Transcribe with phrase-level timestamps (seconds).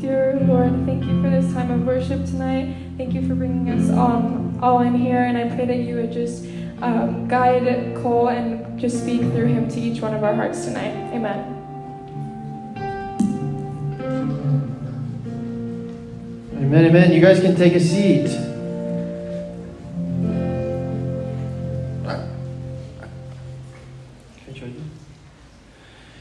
[0.00, 2.74] Dear Lord, thank you for this time of worship tonight.
[2.96, 6.10] Thank you for bringing us um, all in here, and I pray that you would
[6.10, 6.46] just
[6.80, 10.94] um, guide Cole and just speak through him to each one of our hearts tonight.
[11.12, 11.56] Amen.
[16.56, 17.12] Amen, amen.
[17.12, 18.30] You guys can take a seat.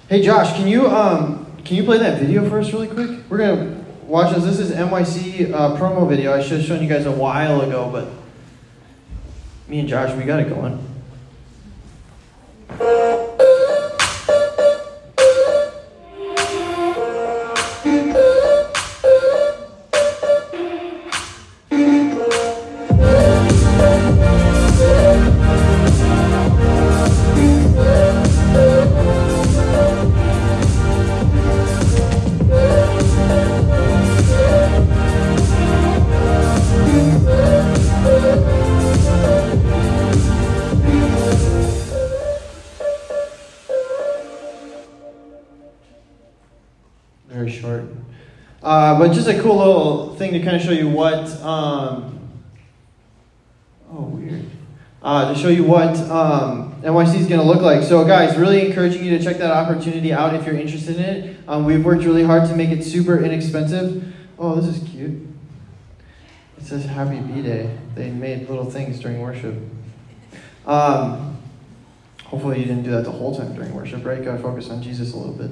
[0.09, 3.11] Hey Josh, can you um can you play that video for us really quick?
[3.29, 3.68] We're gonna
[4.09, 4.43] watch this.
[4.43, 6.33] This is NYC uh, promo video.
[6.33, 8.09] I should have shown you guys a while ago, but
[9.69, 10.83] me and Josh, we got it going.
[50.29, 51.29] Thing to kind of show you what.
[51.41, 52.29] Um,
[53.91, 54.45] oh, weird.
[55.01, 57.83] Uh, to show you what um, NYC is going to look like.
[57.83, 61.37] So, guys, really encouraging you to check that opportunity out if you're interested in it.
[61.47, 64.13] Um, we've worked really hard to make it super inexpensive.
[64.37, 65.27] Oh, this is cute.
[66.57, 67.75] It says Happy B Day.
[67.95, 69.55] They made little things during worship.
[70.65, 71.37] Um,
[72.25, 74.23] hopefully, you didn't do that the whole time during worship, right?
[74.23, 75.51] Got to focus on Jesus a little bit.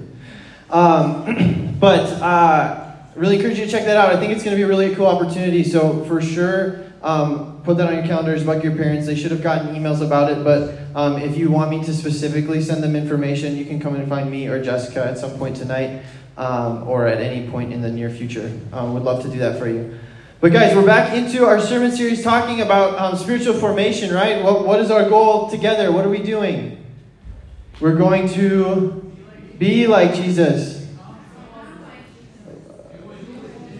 [0.69, 2.86] Um, but uh,
[3.17, 4.15] really encourage you to check that out.
[4.15, 5.63] I think it's going to be a really cool opportunity.
[5.63, 8.43] So for sure, um, put that on your calendars.
[8.43, 9.07] Bug your parents.
[9.07, 10.43] They should have gotten emails about it.
[10.43, 14.07] But um, if you want me to specifically send them information, you can come and
[14.07, 16.03] find me or Jessica at some point tonight
[16.37, 18.51] um, or at any point in the near future.
[18.71, 19.99] Um, would love to do that for you.
[20.39, 24.43] But guys, we're back into our sermon series talking about um, spiritual formation, right?
[24.43, 25.91] What, what is our goal together?
[25.91, 26.85] What are we doing?
[27.79, 29.11] We're going to
[29.57, 30.76] be like Jesus.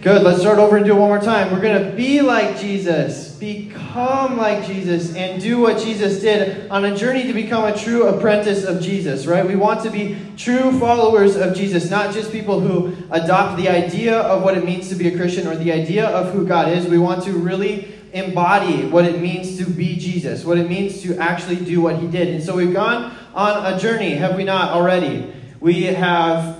[0.08, 0.22] Good.
[0.22, 1.52] Let's start over and do it one more time.
[1.52, 6.86] We're going to be like Jesus, become like Jesus, and do what Jesus did on
[6.86, 9.46] a journey to become a true apprentice of Jesus, right?
[9.46, 14.18] We want to be true followers of Jesus, not just people who adopt the idea
[14.18, 16.86] of what it means to be a Christian or the idea of who God is.
[16.86, 21.18] We want to really embody what it means to be Jesus, what it means to
[21.18, 22.28] actually do what he did.
[22.28, 25.34] And so we've gone on a journey, have we not already?
[25.60, 26.57] We have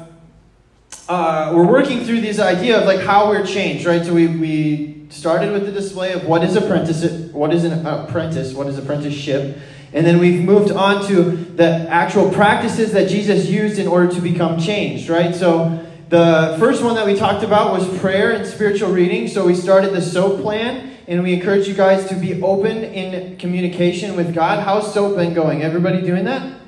[1.08, 4.04] uh, we're working through this idea of like how we're changed, right?
[4.04, 8.52] So we, we started with the display of what is apprentice, what is an apprentice,
[8.52, 9.58] what is apprenticeship,
[9.92, 14.20] and then we've moved on to the actual practices that Jesus used in order to
[14.20, 15.34] become changed, right?
[15.34, 19.28] So the first one that we talked about was prayer and spiritual reading.
[19.28, 23.38] So we started the SOAP plan, and we encourage you guys to be open in
[23.38, 24.62] communication with God.
[24.62, 25.62] How's SOAP been going?
[25.62, 26.60] Everybody doing that?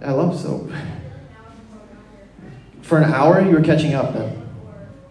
[0.00, 0.70] I love SOAP.
[2.88, 4.48] For an hour, you were catching up then.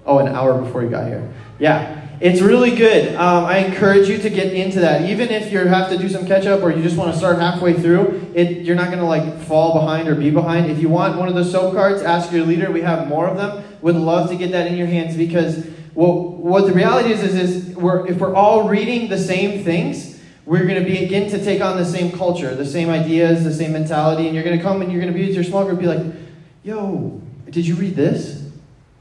[0.03, 1.31] Oh, an hour before you got here.
[1.59, 3.13] Yeah, it's really good.
[3.13, 5.07] Um, I encourage you to get into that.
[5.07, 7.37] Even if you have to do some catch up or you just want to start
[7.37, 10.71] halfway through, it, you're not going to like fall behind or be behind.
[10.71, 12.71] If you want one of the soap cards, ask your leader.
[12.71, 13.63] We have more of them.
[13.83, 17.35] Would love to get that in your hands because well, what the reality is is,
[17.35, 21.61] is we're, if we're all reading the same things, we're going to begin to take
[21.61, 24.81] on the same culture, the same ideas, the same mentality, and you're going to come
[24.81, 26.05] and you're going to be with your small group, be like,
[26.63, 27.21] "Yo,
[27.57, 28.43] did you read this?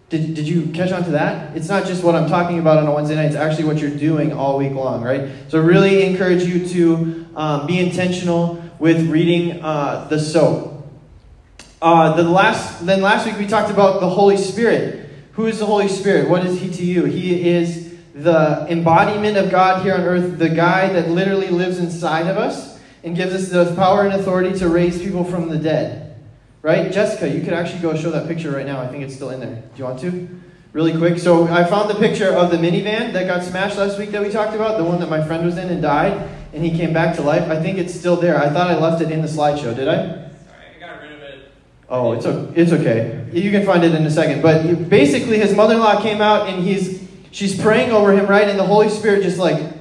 [0.08, 1.54] Did, did you catch on to that?
[1.54, 3.90] It's not just what I'm talking about on a Wednesday night, it's actually what you're
[3.90, 5.28] doing all week long, right?
[5.48, 10.88] So, I really encourage you to um, be intentional with reading uh, the soap.
[11.82, 15.06] Uh, the last, then last week we talked about the Holy Spirit.
[15.32, 16.30] Who is the Holy Spirit?
[16.30, 17.04] What is He to you?
[17.04, 22.26] He is the embodiment of God here on earth, the guy that literally lives inside
[22.26, 26.05] of us and gives us the power and authority to raise people from the dead.
[26.66, 26.90] Right?
[26.90, 28.80] Jessica, you could actually go show that picture right now.
[28.80, 29.54] I think it's still in there.
[29.54, 30.28] Do you want to?
[30.72, 31.20] Really quick.
[31.20, 34.30] So I found the picture of the minivan that got smashed last week that we
[34.30, 37.14] talked about, the one that my friend was in and died, and he came back
[37.18, 37.48] to life.
[37.48, 38.36] I think it's still there.
[38.36, 39.76] I thought I left it in the slideshow.
[39.76, 39.96] Did I?
[39.96, 41.52] Sorry, I got rid of it.
[41.88, 43.28] Oh, it's, it's okay.
[43.32, 44.42] You can find it in a second.
[44.42, 48.48] But basically, his mother in law came out and he's she's praying over him, right?
[48.48, 49.72] And the Holy Spirit just like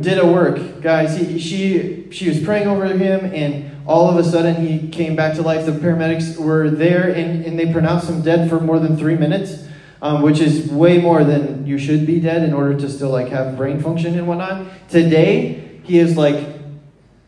[0.00, 1.16] did a work, guys.
[1.16, 5.34] He, she she was praying over him, and all of a sudden he came back
[5.36, 5.66] to life.
[5.66, 9.66] The paramedics were there, and, and they pronounced him dead for more than three minutes,
[10.00, 13.28] um, which is way more than you should be dead in order to still like
[13.28, 14.66] have brain function and whatnot.
[14.88, 16.46] Today he is like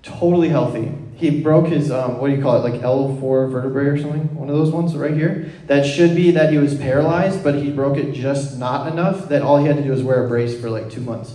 [0.03, 3.99] totally healthy, he broke his um, what do you call it like L4 vertebrae or
[3.99, 4.35] something?
[4.35, 5.51] One of those ones right here.
[5.67, 9.41] That should be that he was paralyzed but he broke it just not enough that
[9.41, 11.35] all he had to do was wear a brace for like two months.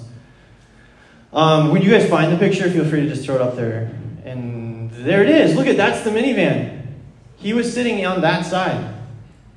[1.34, 2.70] Um, when you guys find the picture?
[2.70, 3.92] Feel free to just throw it up there
[4.24, 5.56] and there it is.
[5.56, 6.86] Look at that's the minivan.
[7.38, 8.96] He was sitting on that side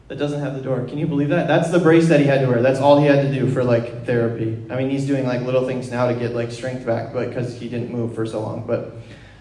[0.09, 0.85] that doesn't have the door.
[0.85, 1.47] Can you believe that?
[1.49, 2.63] That's the brace that he had to wear.
[2.63, 4.65] That's all he had to do for like therapy.
[4.71, 7.59] I mean he's doing like little things now to get like strength back but because
[7.59, 8.67] he didn't move for so long.
[8.67, 8.97] But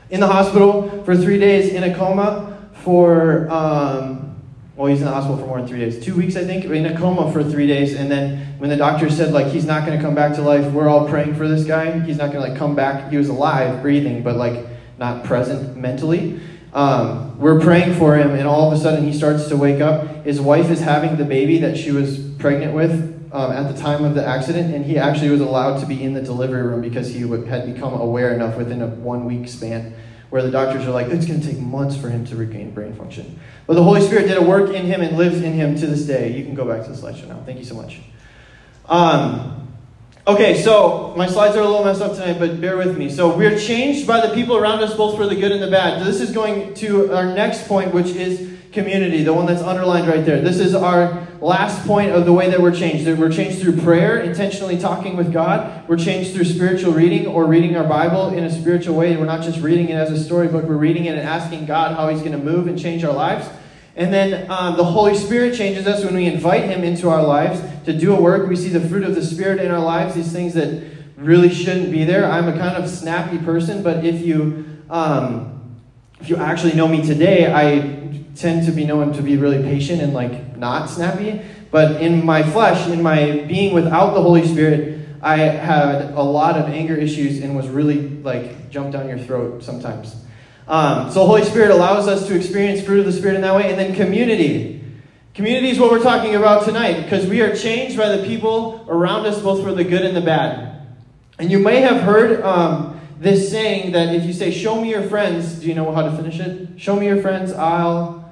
[0.09, 2.53] in the hospital for three days in a coma
[2.83, 4.41] for, um,
[4.75, 6.85] well, he's in the hospital for more than three days, two weeks, I think, in
[6.85, 7.95] a coma for three days.
[7.95, 10.71] And then when the doctor said, like, he's not going to come back to life,
[10.71, 11.99] we're all praying for this guy.
[12.01, 13.09] He's not going to, like, come back.
[13.09, 14.65] He was alive, breathing, but, like,
[14.97, 16.39] not present mentally.
[16.73, 20.25] Um, we're praying for him, and all of a sudden he starts to wake up.
[20.25, 24.03] His wife is having the baby that she was pregnant with um, at the time
[24.03, 27.13] of the accident, and he actually was allowed to be in the delivery room because
[27.13, 29.93] he had become aware enough within a one week span
[30.33, 32.91] where the doctors are like, it's going to take months for him to regain brain
[32.95, 33.39] function.
[33.67, 36.07] But the Holy Spirit did a work in him and lives in him to this
[36.07, 36.35] day.
[36.35, 37.43] You can go back to the slideshow now.
[37.45, 37.99] Thank you so much.
[38.87, 39.62] Um,
[40.27, 43.09] okay, so my slides are a little messed up tonight, but bear with me.
[43.09, 46.05] So we're changed by the people around us, both for the good and the bad.
[46.05, 50.25] This is going to our next point, which is community, the one that's underlined right
[50.25, 50.41] there.
[50.41, 53.05] This is our last point of the way that we're changed.
[53.05, 55.87] We're changed through prayer, intentionally talking with God.
[55.87, 59.15] We're changed through spiritual reading or reading our Bible in a spiritual way.
[59.15, 62.09] We're not just reading it as a storybook, we're reading it and asking God how
[62.09, 63.47] He's going to move and change our lives.
[63.95, 67.61] And then um, the Holy Spirit changes us when we invite Him into our lives
[67.85, 68.47] to do a work.
[68.47, 70.83] We see the fruit of the Spirit in our lives, these things that
[71.15, 72.29] really shouldn't be there.
[72.29, 74.65] I'm a kind of snappy person, but if you.
[74.89, 75.53] Um,
[76.23, 80.01] if you actually know me today, I tend to be known to be really patient
[80.01, 81.41] and like not snappy.
[81.69, 86.55] But in my flesh, in my being without the Holy Spirit, I had a lot
[86.55, 90.15] of anger issues and was really like jumped down your throat sometimes.
[90.67, 93.69] Um, so Holy Spirit allows us to experience fruit of the Spirit in that way,
[93.69, 94.83] and then community.
[95.33, 99.25] Community is what we're talking about tonight because we are changed by the people around
[99.25, 100.85] us, both for the good and the bad.
[101.39, 105.03] And you may have heard um, this saying that if you say, Show me your
[105.03, 106.79] friends, do you know how to finish it?
[106.79, 108.23] Show me your friends, I'll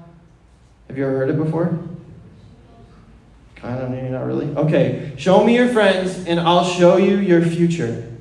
[0.91, 1.79] have you ever heard it before?
[3.55, 4.47] Kind of, maybe not really.
[4.57, 8.11] Okay, show me your friends, and I'll show you your future.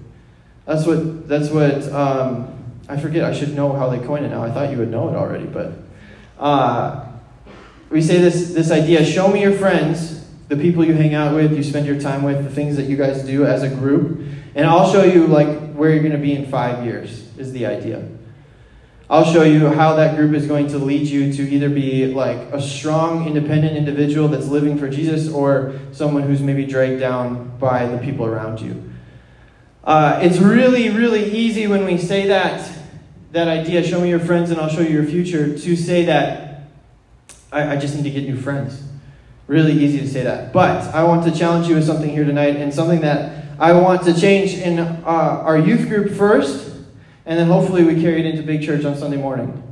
[0.67, 1.27] That's what.
[1.27, 1.91] That's what.
[1.93, 2.60] Um,
[2.91, 3.23] I forget.
[3.23, 4.43] I should know how they coin it now.
[4.43, 5.75] I thought you would know it already, but
[6.41, 7.07] uh,
[7.89, 11.53] we say this this idea: show me your friends, the people you hang out with,
[11.53, 14.27] you spend your time with, the things that you guys do as a group,
[14.57, 17.29] and I'll show you like where you're going to be in five years.
[17.39, 18.07] Is the idea.
[19.09, 22.39] I'll show you how that group is going to lead you to either be like
[22.53, 27.87] a strong, independent individual that's living for Jesus or someone who's maybe dragged down by
[27.87, 28.91] the people around you.
[29.83, 32.80] Uh, it's really, really easy when we say that,
[33.33, 36.63] that idea, show me your friends and I'll show you your future, to say that
[37.53, 38.83] I, I just need to get new friends.
[39.47, 40.53] Really easy to say that.
[40.53, 44.05] But I want to challenge you with something here tonight and something that I want
[44.05, 46.71] to change in uh, our youth group first
[47.31, 49.63] and then hopefully we carry it into big church on Sunday morning.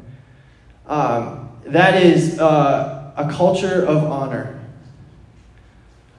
[0.86, 4.60] Um, that is uh, a culture of honor.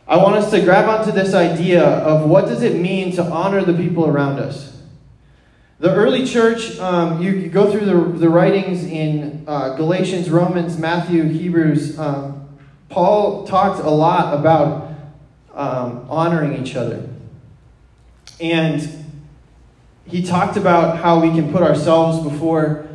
[0.05, 3.63] I want us to grab onto this idea of what does it mean to honor
[3.63, 4.78] the people around us.
[5.79, 11.23] The early church, um, you, go through the, the writings in uh, Galatians, Romans, Matthew,
[11.23, 11.97] Hebrews.
[11.97, 12.49] Um,
[12.89, 14.91] Paul talked a lot about
[15.53, 17.07] um, honoring each other.
[18.41, 18.89] And
[20.05, 22.85] he talked about how we can put ourselves before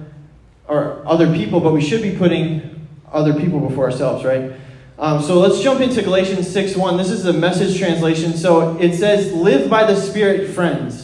[0.68, 4.52] or other people, but we should be putting other people before ourselves, right?
[4.98, 6.98] Um, so let's jump into Galatians 6 1.
[6.98, 8.34] This is the message translation.
[8.34, 11.03] So it says, Live by the Spirit, friends.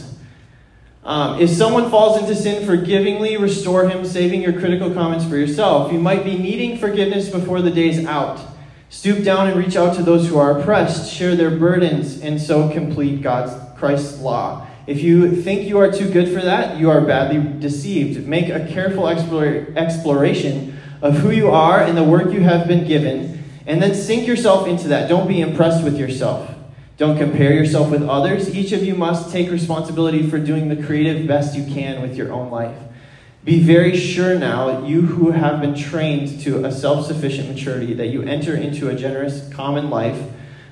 [1.03, 5.91] Um, if someone falls into sin, forgivingly restore him, saving your critical comments for yourself.
[5.91, 8.39] You might be needing forgiveness before the day's out.
[8.89, 12.69] Stoop down and reach out to those who are oppressed, share their burdens, and so
[12.69, 14.67] complete God's Christ's law.
[14.85, 18.27] If you think you are too good for that, you are badly deceived.
[18.27, 23.43] Make a careful exploration of who you are and the work you have been given,
[23.65, 25.07] and then sink yourself into that.
[25.07, 26.53] Don't be impressed with yourself.
[26.97, 28.53] Don't compare yourself with others.
[28.55, 32.31] Each of you must take responsibility for doing the creative best you can with your
[32.31, 32.77] own life.
[33.43, 38.07] Be very sure now, you who have been trained to a self sufficient maturity, that
[38.07, 40.21] you enter into a generous common life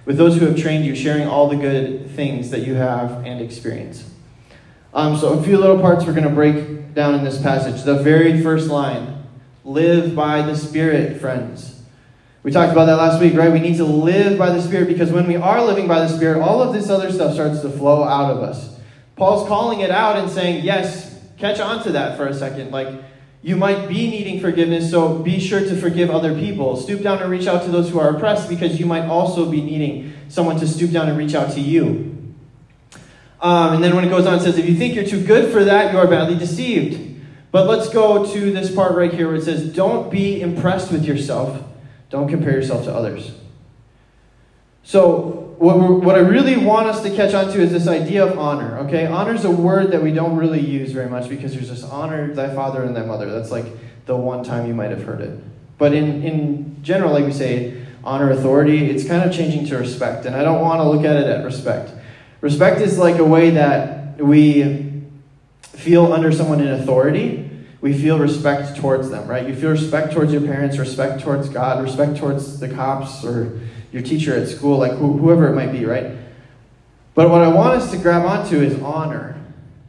[0.05, 3.41] with those who have trained you, sharing all the good things that you have and
[3.41, 4.07] experience.
[4.93, 7.83] Um, so, a few little parts we're going to break down in this passage.
[7.83, 9.23] The very first line
[9.63, 11.68] live by the Spirit, friends.
[12.49, 13.51] We talked about that last week, right?
[13.51, 16.41] We need to live by the Spirit because when we are living by the Spirit,
[16.41, 18.75] all of this other stuff starts to flow out of us.
[19.15, 22.71] Paul's calling it out and saying, yes, catch on to that for a second.
[22.71, 22.87] Like,
[23.43, 26.75] You might be needing forgiveness, so be sure to forgive other people.
[26.75, 29.61] Stoop down and reach out to those who are oppressed because you might also be
[29.61, 32.33] needing someone to stoop down and reach out to you.
[33.41, 35.53] Um, and then when it goes on, it says, If you think you're too good
[35.53, 37.21] for that, you are badly deceived.
[37.51, 41.05] But let's go to this part right here where it says, Don't be impressed with
[41.05, 41.63] yourself,
[42.09, 43.31] don't compare yourself to others.
[44.83, 48.39] So, what, what I really want us to catch on to is this idea of
[48.39, 49.05] honor, okay?
[49.05, 52.33] Honor is a word that we don't really use very much because there's this honor
[52.33, 53.29] thy father and thy mother.
[53.29, 53.65] That's like
[54.05, 55.37] the one time you might have heard it.
[55.77, 60.25] But in, in general, like we say, honor authority, it's kind of changing to respect.
[60.25, 61.91] And I don't want to look at it at respect.
[62.41, 65.03] Respect is like a way that we
[65.61, 67.48] feel under someone in authority.
[67.81, 69.47] We feel respect towards them, right?
[69.47, 73.59] You feel respect towards your parents, respect towards God, respect towards the cops or
[73.91, 76.11] your teacher at school, like whoever it might be, right?
[77.15, 79.35] But what I want us to grab onto is honor.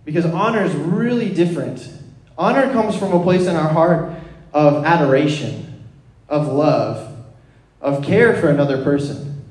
[0.05, 1.89] Because honor is really different.
[2.39, 4.15] Honor comes from a place in our heart
[4.53, 5.85] of adoration,
[6.29, 7.17] of love,
[7.81, 9.45] of care for another person.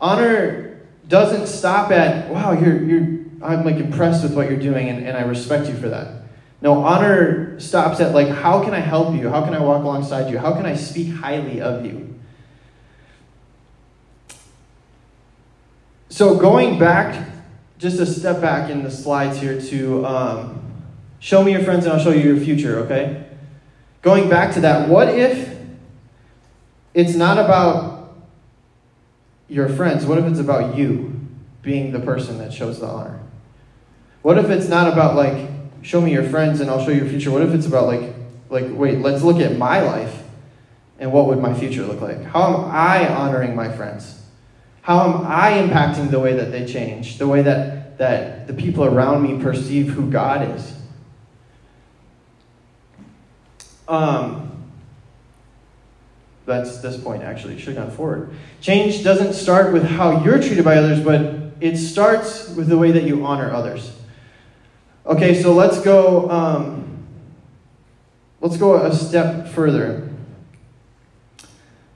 [0.00, 5.06] Honor doesn't stop at, wow, you're, you're, I'm like impressed with what you're doing and,
[5.06, 6.22] and I respect you for that.
[6.60, 9.28] No, honor stops at like, how can I help you?
[9.28, 10.38] How can I walk alongside you?
[10.38, 12.14] How can I speak highly of you?
[16.08, 17.28] So, going back,
[17.78, 20.72] just a step back in the slides here to um,
[21.20, 23.26] show me your friends and I'll show you your future, okay?
[24.02, 25.56] Going back to that, what if
[26.92, 28.16] it's not about
[29.48, 30.06] your friends?
[30.06, 31.20] What if it's about you
[31.62, 33.20] being the person that shows the honor?
[34.22, 35.48] What if it's not about, like,
[35.82, 37.30] show me your friends and I'll show you your future?
[37.30, 38.14] What if it's about, like,
[38.50, 40.22] like, wait, let's look at my life
[40.98, 42.22] and what would my future look like?
[42.24, 44.22] How am I honoring my friends?
[44.82, 48.84] How am I impacting the way that they change, the way that, that the people
[48.84, 50.74] around me perceive who God is?
[53.86, 54.48] Um,
[56.46, 57.54] that's this point, actually.
[57.54, 58.30] It Should have gone forward.
[58.60, 62.90] Change doesn't start with how you're treated by others, but it starts with the way
[62.92, 63.97] that you honor others.
[65.08, 66.28] Okay, so let's go.
[66.28, 67.06] Um,
[68.42, 70.06] let's go a step further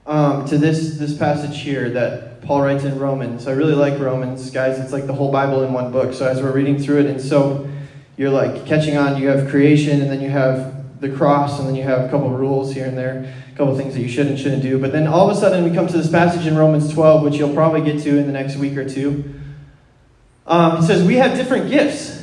[0.07, 3.47] um, to this this passage here that Paul writes in Romans.
[3.47, 4.79] I really like Romans, guys.
[4.79, 6.15] It's like the whole Bible in one book.
[6.15, 7.69] So as we're reading through it, and so
[8.17, 11.75] you're like catching on, you have creation, and then you have the cross, and then
[11.75, 14.39] you have a couple rules here and there, a couple things that you should and
[14.39, 14.79] shouldn't do.
[14.79, 17.35] But then all of a sudden, we come to this passage in Romans 12, which
[17.35, 19.35] you'll probably get to in the next week or two.
[20.47, 22.22] Um, it says, We have different gifts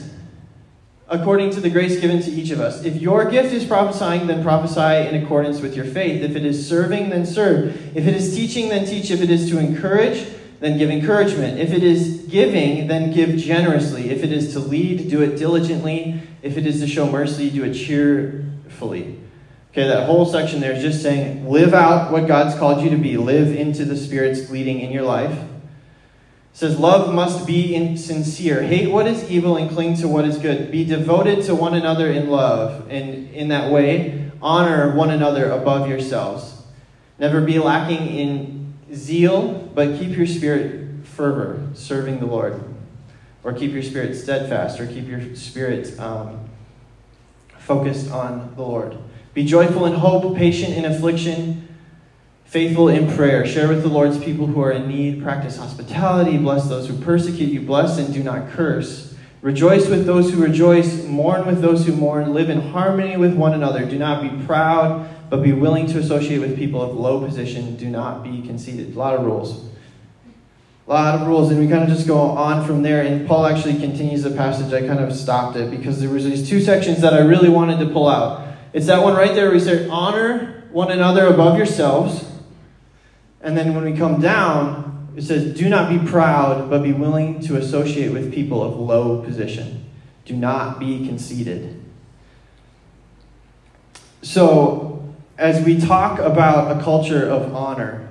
[1.10, 2.84] according to the grace given to each of us.
[2.84, 6.22] If your gift is prophesying, then prophesy in accordance with your faith.
[6.24, 7.76] If it is serving, then serve.
[7.96, 9.10] If it is teaching, then teach.
[9.10, 10.28] If it is to encourage,
[10.60, 11.60] then give encouragement.
[11.60, 14.12] If it is giving, then give generously.
[14.12, 16.22] If it is to lead, do it diligently.
[16.44, 19.20] If it is to show mercy, do it cheerfully.
[19.72, 22.98] Okay, that whole section there is just saying live out what God's called you to
[22.98, 25.49] be, live into the Spirit's leading in your life
[26.54, 28.64] says, Love must be sincere.
[28.64, 30.72] Hate what is evil and cling to what is good.
[30.72, 32.88] Be devoted to one another in love.
[32.90, 36.64] And in that way, honor one another above yourselves.
[37.18, 42.64] Never be lacking in zeal, but keep your spirit fervor, serving the Lord.
[43.44, 46.50] Or keep your spirit steadfast, or keep your spirit um,
[47.58, 48.98] focused on the Lord.
[49.34, 51.69] Be joyful in hope, patient in affliction
[52.50, 53.46] faithful in prayer.
[53.46, 55.22] Share with the Lord's people who are in need.
[55.22, 56.36] Practice hospitality.
[56.38, 57.62] Bless those who persecute you.
[57.62, 59.16] Bless and do not curse.
[59.44, 61.06] Rejoice with those who rejoice.
[61.06, 62.34] Mourn with those who mourn.
[62.34, 63.86] Live in harmony with one another.
[63.86, 67.76] Do not be proud, but be willing to associate with people of low position.
[67.78, 68.96] Do not be conceited.
[68.96, 69.66] A lot of rules.
[70.88, 73.04] A lot of rules, and we kind of just go on from there.
[73.04, 74.74] And Paul actually continues the passage.
[74.74, 77.78] I kind of stopped it because there was these two sections that I really wanted
[77.86, 78.48] to pull out.
[78.74, 82.29] It's that one right there where he said, Honor one another above yourselves
[83.42, 87.40] and then when we come down, it says, Do not be proud, but be willing
[87.42, 89.86] to associate with people of low position.
[90.26, 91.84] Do not be conceited.
[94.22, 98.10] So, as we talk about a culture of honor,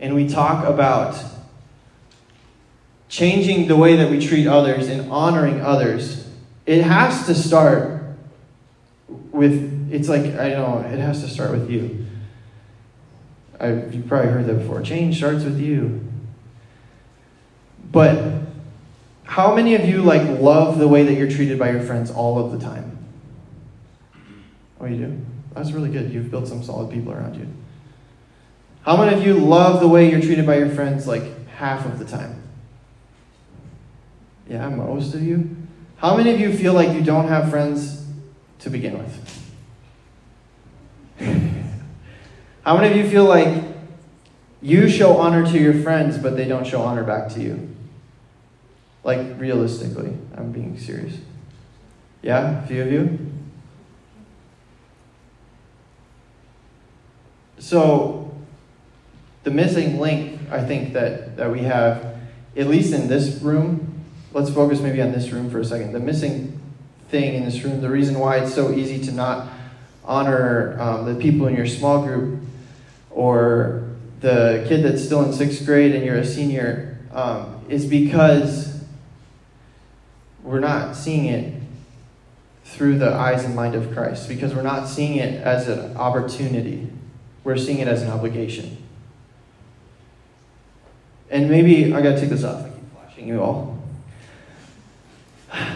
[0.00, 1.22] and we talk about
[3.08, 6.26] changing the way that we treat others and honoring others,
[6.64, 8.02] it has to start
[9.08, 12.06] with, it's like, I don't know, it has to start with you.
[13.60, 14.80] I've, you've probably heard that before.
[14.80, 16.00] Change starts with you.
[17.92, 18.42] But
[19.24, 22.38] how many of you like love the way that you're treated by your friends all
[22.44, 22.98] of the time?
[24.80, 25.20] Oh, you do?
[25.54, 26.10] That's really good.
[26.10, 27.46] You've built some solid people around you.
[28.82, 31.98] How many of you love the way you're treated by your friends like half of
[31.98, 32.42] the time?
[34.48, 35.56] Yeah, most of you.
[35.98, 38.06] How many of you feel like you don't have friends
[38.60, 39.19] to begin with?
[42.70, 43.64] How many of you feel like
[44.62, 47.68] you show honor to your friends, but they don't show honor back to you?
[49.02, 51.16] Like, realistically, I'm being serious.
[52.22, 53.18] Yeah, a few of you?
[57.58, 58.32] So,
[59.42, 62.20] the missing link, I think, that, that we have,
[62.56, 65.90] at least in this room, let's focus maybe on this room for a second.
[65.90, 66.62] The missing
[67.08, 69.48] thing in this room, the reason why it's so easy to not
[70.04, 72.39] honor um, the people in your small group
[73.10, 73.88] or
[74.20, 78.82] the kid that's still in sixth grade and you're a senior um, is because
[80.42, 81.54] we're not seeing it
[82.64, 86.88] through the eyes and mind of Christ, because we're not seeing it as an opportunity
[87.44, 88.76] we're seeing it as an obligation.
[91.30, 92.66] And maybe, I gotta take this off.
[92.66, 93.78] I keep flashing you all.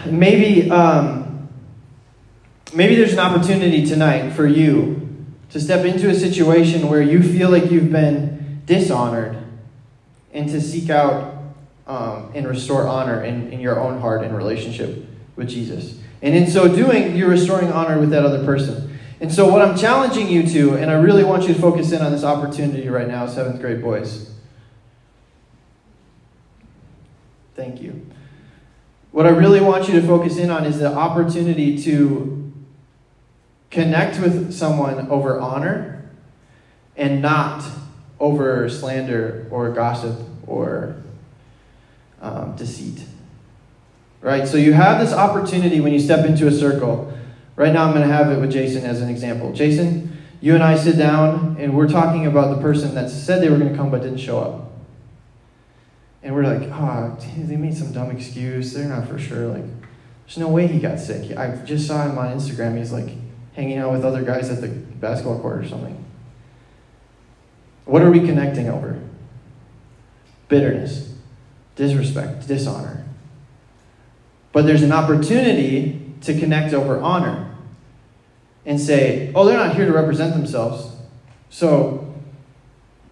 [0.05, 1.49] Maybe, um,
[2.73, 5.04] maybe there's an opportunity tonight for you
[5.55, 9.37] to step into a situation where you feel like you've been dishonored
[10.33, 11.33] and to seek out
[11.87, 15.07] um, and restore honor in, in your own heart and relationship
[15.37, 15.97] with Jesus.
[16.21, 18.99] And in so doing, you're restoring honor with that other person.
[19.21, 22.01] And so, what I'm challenging you to, and I really want you to focus in
[22.01, 24.33] on this opportunity right now, seventh grade boys.
[27.55, 28.05] Thank you.
[29.11, 32.44] What I really want you to focus in on is the opportunity to
[33.71, 36.09] connect with someone over honor
[36.95, 37.63] and not
[38.19, 40.17] over slander or gossip
[40.47, 40.95] or
[42.21, 43.03] um, deceit.
[44.21, 44.47] Right?
[44.47, 47.15] So, you have this opportunity when you step into a circle
[47.55, 49.53] Right now, I'm going to have it with Jason as an example.
[49.53, 53.49] Jason, you and I sit down and we're talking about the person that said they
[53.49, 54.71] were going to come but didn't show up.
[56.21, 58.73] And we're like, oh, they made some dumb excuse.
[58.73, 59.47] They're not for sure.
[59.47, 59.63] Like,
[60.25, 61.37] there's no way he got sick.
[61.37, 62.77] I just saw him on Instagram.
[62.77, 63.09] He's like
[63.55, 66.03] hanging out with other guys at the basketball court or something.
[67.85, 68.99] What are we connecting over?
[70.47, 71.13] Bitterness,
[71.75, 73.05] disrespect, dishonor.
[74.51, 77.55] But there's an opportunity to connect over honor
[78.65, 80.95] and say, oh, they're not here to represent themselves.
[81.49, 82.13] So,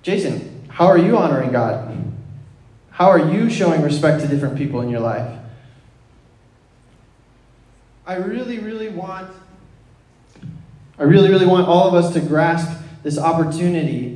[0.01, 1.93] Jason, how are you honoring God?
[2.89, 5.39] How are you showing respect to different people in your life?
[8.05, 9.31] I really, really want,
[10.97, 12.69] I really, really want all of us to grasp
[13.01, 14.13] this opportunity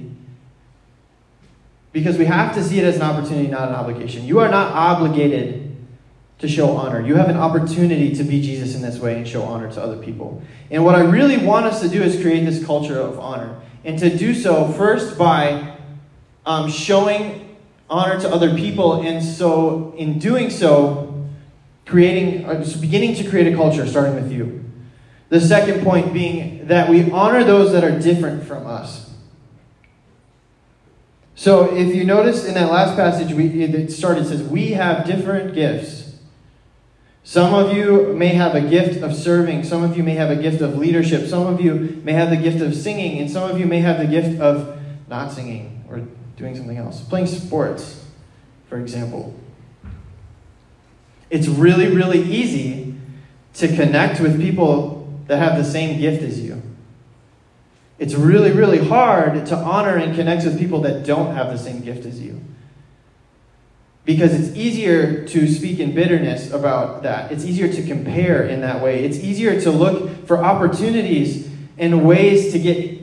[1.91, 4.25] because we have to see it as an opportunity, not an obligation.
[4.25, 5.75] You are not obligated
[6.39, 7.01] to show honor.
[7.01, 9.97] You have an opportunity to be Jesus in this way and show honor to other
[9.97, 10.41] people.
[10.69, 13.59] And what I really want us to do is create this culture of honor.
[13.83, 15.77] And to do so, first by
[16.45, 17.57] um, showing
[17.89, 21.27] honor to other people, and so in doing so,
[21.85, 24.66] creating, uh, beginning to create a culture, starting with you.
[25.29, 29.13] The second point being that we honor those that are different from us.
[31.35, 35.05] So if you notice in that last passage, we, it started, it says, We have
[35.05, 36.07] different gifts
[37.27, 39.65] some of you may have a gift of serving.
[39.65, 41.27] Some of you may have a gift of leadership.
[41.27, 43.19] Some of you may have the gift of singing.
[43.19, 46.03] And some of you may have the gift of not singing or
[46.37, 47.01] doing something else.
[47.01, 48.05] Playing sports,
[48.69, 49.37] for example.
[51.29, 52.95] It's really, really easy
[53.55, 54.96] to connect with people
[55.27, 56.61] that have the same gift as you.
[57.99, 61.81] It's really, really hard to honor and connect with people that don't have the same
[61.81, 62.41] gift as you
[64.07, 67.29] because it's easier to speak in bitterness about that.
[67.29, 69.03] It's easier to compare in that way.
[69.03, 72.97] It's easier to look for opportunities and ways to get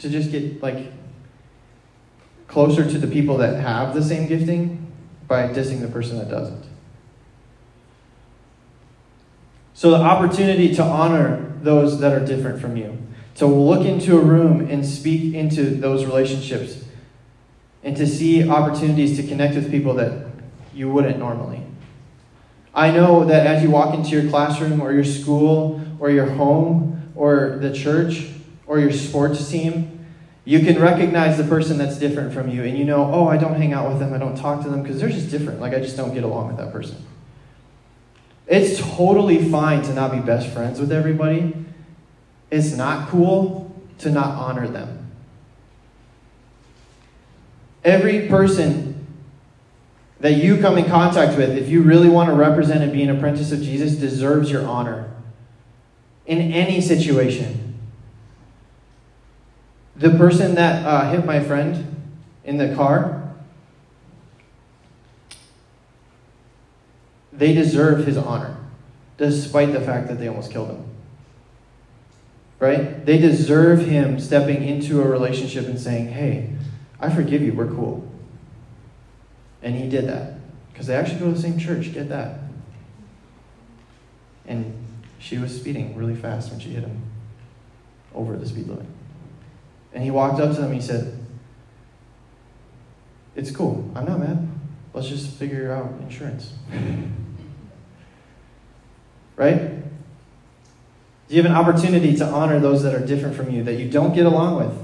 [0.00, 0.92] to just get like
[2.48, 4.92] closer to the people that have the same gifting
[5.26, 6.66] by dissing the person that doesn't.
[9.74, 12.96] So the opportunity to honor those that are different from you
[13.34, 16.84] to look into a room and speak into those relationships
[17.82, 20.26] and to see opportunities to connect with people that
[20.72, 21.60] you wouldn't normally.
[22.72, 27.12] I know that as you walk into your classroom or your school or your home
[27.16, 28.28] or the church
[28.66, 30.06] or your sports team,
[30.44, 33.54] you can recognize the person that's different from you and you know, oh, I don't
[33.54, 35.60] hang out with them, I don't talk to them because they're just different.
[35.60, 36.96] Like, I just don't get along with that person.
[38.46, 41.64] It's totally fine to not be best friends with everybody
[42.54, 45.10] it's not cool to not honor them.
[47.82, 49.06] Every person
[50.20, 53.10] that you come in contact with, if you really want to represent and be an
[53.10, 55.10] apprentice of Jesus, deserves your honor
[56.26, 57.74] in any situation.
[59.96, 62.06] The person that uh, hit my friend
[62.44, 63.23] in the car,
[67.36, 68.56] they deserve his honor,
[69.16, 70.84] despite the fact that they almost killed him.
[72.60, 73.04] right?
[73.04, 76.50] They deserve him stepping into a relationship and saying, hey,
[77.00, 78.08] I forgive you, we're cool.
[79.62, 80.34] And he did that.
[80.72, 82.38] Because they actually go to the same church, get that.
[84.46, 84.74] And
[85.18, 87.02] she was speeding really fast when she hit him
[88.14, 88.86] over the speed limit.
[89.92, 91.18] And he walked up to them and he said,
[93.36, 93.90] It's cool.
[93.94, 94.48] I'm not mad.
[94.92, 96.52] Let's just figure out insurance.
[99.36, 99.74] right?
[101.28, 103.88] Do You have an opportunity to honor those that are different from you, that you
[103.88, 104.76] don't get along with.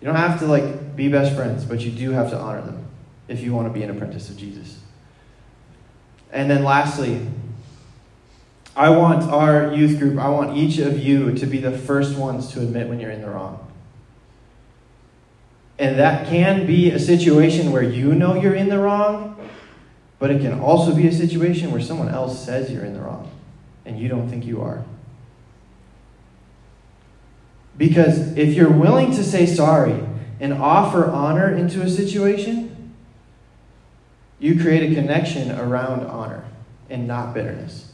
[0.00, 2.86] You don't have to like be best friends, but you do have to honor them
[3.28, 4.78] if you want to be an apprentice of Jesus.
[6.32, 7.26] And then lastly,
[8.74, 12.52] I want our youth group, I want each of you to be the first ones
[12.52, 13.70] to admit when you're in the wrong.
[15.78, 19.36] And that can be a situation where you know you're in the wrong,
[20.18, 23.30] but it can also be a situation where someone else says you're in the wrong
[23.84, 24.84] and you don't think you are.
[27.76, 30.00] Because if you're willing to say sorry
[30.40, 32.94] and offer honor into a situation,
[34.38, 36.44] you create a connection around honor
[36.90, 37.92] and not bitterness.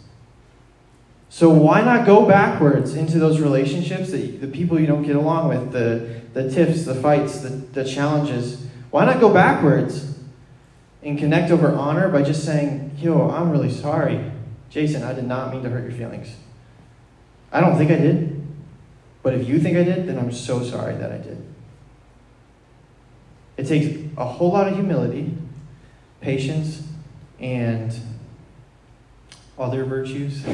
[1.29, 5.49] So why not go backwards into those relationships that the people you don't get along
[5.49, 8.67] with, the, the tiffs, the fights, the, the challenges?
[8.91, 10.19] Why not go backwards
[11.03, 14.33] and connect over honor by just saying, yo, I'm really sorry.
[14.71, 16.35] Jason, I did not mean to hurt your feelings.
[17.51, 18.39] I don't think I did.
[19.23, 21.45] But if you think I did, then I'm so sorry that I did.
[23.57, 25.35] It takes a whole lot of humility,
[26.21, 26.83] patience,
[27.41, 27.95] and
[29.59, 30.45] other virtues.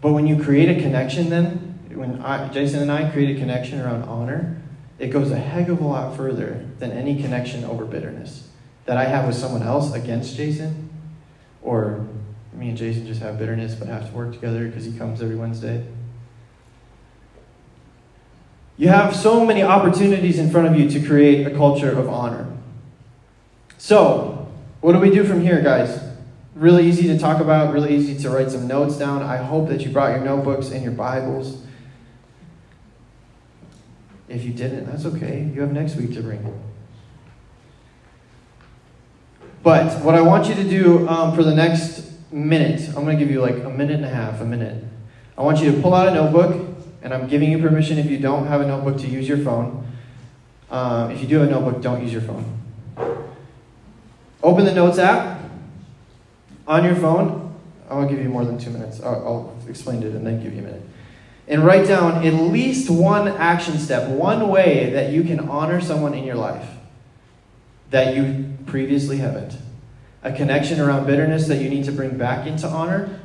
[0.00, 3.80] But when you create a connection, then, when I, Jason and I create a connection
[3.80, 4.60] around honor,
[4.98, 8.48] it goes a heck of a lot further than any connection over bitterness
[8.84, 10.85] that I have with someone else against Jason,
[11.66, 12.06] or
[12.52, 15.36] me and Jason just have bitterness but have to work together because he comes every
[15.36, 15.84] Wednesday.
[18.78, 22.46] You have so many opportunities in front of you to create a culture of honor.
[23.78, 24.48] So,
[24.80, 26.00] what do we do from here, guys?
[26.54, 29.22] Really easy to talk about, really easy to write some notes down.
[29.22, 31.62] I hope that you brought your notebooks and your Bibles.
[34.28, 35.50] If you didn't, that's okay.
[35.54, 36.62] You have next week to bring.
[39.66, 43.24] But what I want you to do um, for the next minute, I'm going to
[43.24, 44.84] give you like a minute and a half, a minute.
[45.36, 48.16] I want you to pull out a notebook, and I'm giving you permission if you
[48.16, 49.84] don't have a notebook to use your phone.
[50.70, 52.60] Um, if you do have a notebook, don't use your phone.
[54.40, 55.40] Open the Notes app
[56.68, 57.52] on your phone.
[57.90, 59.00] I'll give you more than two minutes.
[59.00, 60.82] I'll, I'll explain it and then give you a minute.
[61.48, 66.14] And write down at least one action step, one way that you can honor someone
[66.14, 66.68] in your life
[67.90, 69.56] that you previously haven't.
[70.22, 73.20] A connection around bitterness that you need to bring back into honor.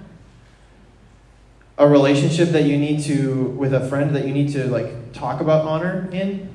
[1.78, 5.42] A relationship that you need to, with a friend that you need to like talk
[5.42, 6.50] about honor in.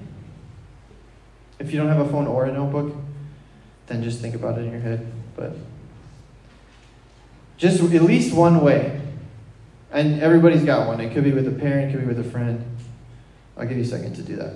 [1.58, 2.94] If you don't have a phone or a notebook,
[3.86, 5.10] then just think about it in your head.
[5.34, 5.56] But
[7.56, 9.00] just at least one way.
[9.90, 11.00] And everybody's got one.
[11.00, 12.64] It could be with a parent, it could be with a friend.
[13.56, 14.54] I'll give you a second to do that.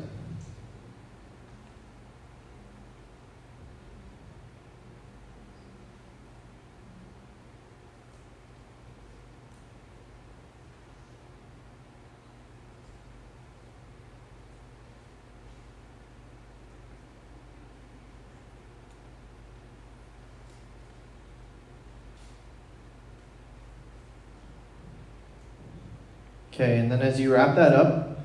[26.60, 28.20] Okay, and then as you wrap that up,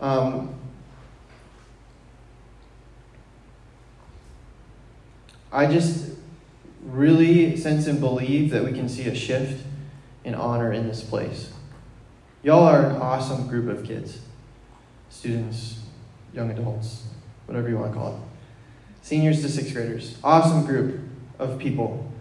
[0.00, 0.52] um,
[5.52, 6.16] I just
[6.82, 9.64] really sense and believe that we can see a shift
[10.24, 11.52] in honor in this place.
[12.42, 14.18] Y'all are an awesome group of kids,
[15.08, 15.78] students,
[16.34, 17.04] young adults,
[17.46, 19.06] whatever you want to call it.
[19.06, 20.18] Seniors to sixth graders.
[20.24, 20.98] Awesome group
[21.38, 22.12] of people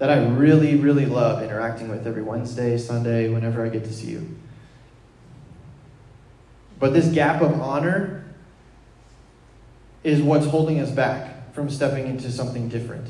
[0.00, 4.10] that I really, really love interacting with every Wednesday, Sunday, whenever I get to see
[4.10, 4.38] you.
[6.78, 8.24] But this gap of honor
[10.04, 13.08] is what's holding us back from stepping into something different.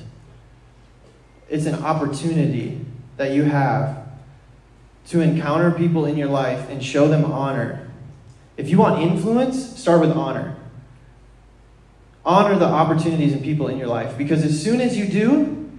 [1.48, 2.84] It's an opportunity
[3.16, 4.06] that you have
[5.08, 7.90] to encounter people in your life and show them honor.
[8.56, 10.56] If you want influence, start with honor.
[12.24, 15.70] Honor the opportunities and people in your life because as soon as you do,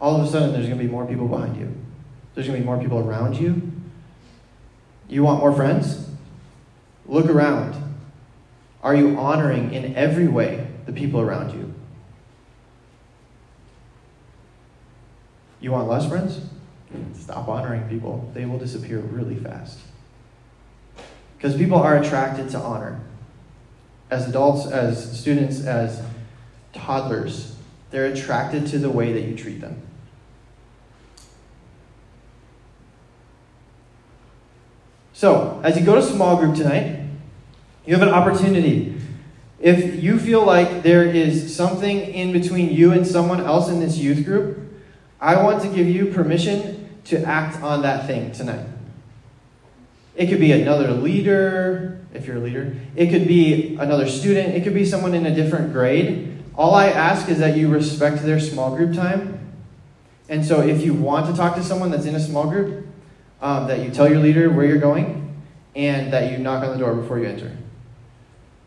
[0.00, 1.74] all of a sudden there's going to be more people behind you.
[2.34, 3.72] There's going to be more people around you.
[5.08, 6.08] You want more friends?
[7.06, 7.74] Look around.
[8.82, 11.72] Are you honoring in every way the people around you?
[15.60, 16.40] You want less friends?
[17.14, 18.30] Stop honoring people.
[18.34, 19.78] They will disappear really fast.
[21.36, 23.00] Because people are attracted to honor.
[24.10, 26.02] As adults, as students, as
[26.72, 27.56] toddlers,
[27.90, 29.80] they're attracted to the way that you treat them.
[35.24, 37.00] So, as you go to small group tonight,
[37.86, 38.94] you have an opportunity.
[39.58, 43.96] If you feel like there is something in between you and someone else in this
[43.96, 44.58] youth group,
[45.22, 48.66] I want to give you permission to act on that thing tonight.
[50.14, 52.76] It could be another leader, if you're a leader.
[52.94, 54.54] It could be another student.
[54.54, 56.44] It could be someone in a different grade.
[56.54, 59.56] All I ask is that you respect their small group time.
[60.28, 62.88] And so if you want to talk to someone that's in a small group,
[63.44, 65.20] um, that you tell your leader where you're going
[65.76, 67.54] and that you knock on the door before you enter.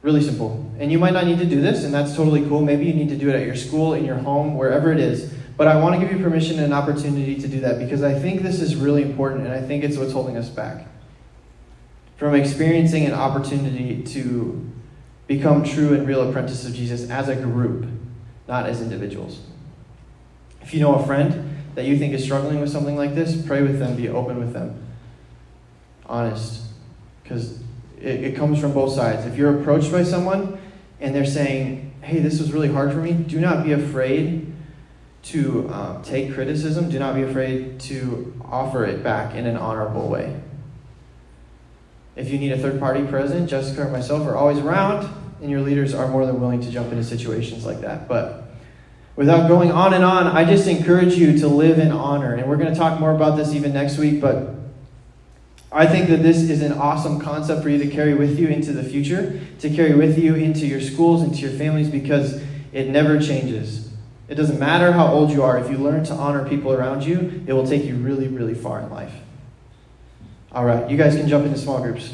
[0.04, 0.72] Really simple.
[0.78, 2.62] And you might not need to do this, and that's totally cool.
[2.62, 5.34] Maybe you need to do it at your school, in your home, wherever it is.
[5.58, 8.14] But I want to give you permission and an opportunity to do that because I
[8.14, 10.86] think this is really important and I think it's what's holding us back
[12.18, 14.64] from experiencing an opportunity to
[15.26, 17.88] become true and real apprentices of Jesus as a group,
[18.48, 19.40] not as individuals.
[20.62, 21.47] If you know a friend
[21.78, 24.52] that you think is struggling with something like this, pray with them, be open with
[24.52, 24.84] them,
[26.08, 26.64] honest,
[27.22, 27.60] because
[28.02, 29.28] it, it comes from both sides.
[29.28, 30.58] If you're approached by someone
[31.00, 34.52] and they're saying, hey, this was really hard for me, do not be afraid
[35.26, 36.90] to um, take criticism.
[36.90, 40.42] Do not be afraid to offer it back in an honorable way.
[42.16, 45.08] If you need a third party present, Jessica or myself are always around,
[45.44, 48.08] and your leaders are more than willing to jump into situations like that.
[48.08, 48.47] But
[49.18, 52.36] without going on and on, I just encourage you to live in honor.
[52.36, 54.54] And we're going to talk more about this even next week, but
[55.70, 58.72] I think that this is an awesome concept for you to carry with you into
[58.72, 63.20] the future, to carry with you into your schools, into your families, because it never
[63.20, 63.92] changes.
[64.30, 67.44] It doesn't matter how old you are, if you learn to honor people around you,
[67.48, 69.14] it will take you really, really far in life.
[70.52, 72.14] All right, you guys can jump into small groups.